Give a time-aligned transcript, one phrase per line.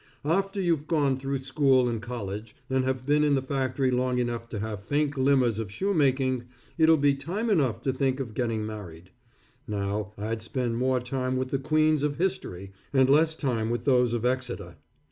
[0.25, 4.49] After you've gone through school and college, and have been in the factory long enough
[4.49, 9.11] to have faint glimmers of shoemaking, it'll be time enough to think of getting married.
[9.67, 14.15] Now, I'd spend more time with the queens of history and less time with those
[14.15, 14.77] of Exeter.